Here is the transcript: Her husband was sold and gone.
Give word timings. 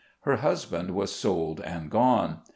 Her 0.21 0.37
husband 0.37 0.95
was 0.95 1.11
sold 1.15 1.59
and 1.59 1.91
gone. 1.91 2.39